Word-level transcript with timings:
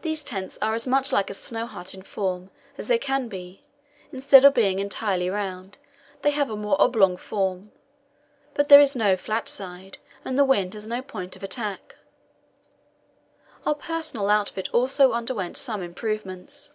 These 0.00 0.24
tents 0.24 0.56
are 0.62 0.72
as 0.72 0.86
much 0.86 1.12
like 1.12 1.28
a 1.28 1.34
snow 1.34 1.66
hut 1.66 1.92
in 1.92 2.00
form 2.00 2.48
as 2.78 2.88
they 2.88 2.96
can 2.98 3.28
be; 3.28 3.62
instead 4.10 4.42
of 4.42 4.54
being 4.54 4.78
entirely 4.78 5.28
round, 5.28 5.76
they 6.22 6.30
have 6.30 6.48
a 6.48 6.56
more 6.56 6.80
oblong 6.80 7.18
form, 7.18 7.72
but 8.54 8.70
there 8.70 8.80
is 8.80 8.96
no 8.96 9.14
flat 9.14 9.50
side, 9.50 9.98
and 10.24 10.38
the 10.38 10.46
wind 10.46 10.72
has 10.72 10.86
no 10.86 11.02
point 11.02 11.36
of 11.36 11.42
attack. 11.42 11.96
Our 13.66 13.74
personal 13.74 14.30
outfit 14.30 14.72
also 14.72 15.12
underwent 15.12 15.58
some 15.58 15.82
improvements. 15.82 16.72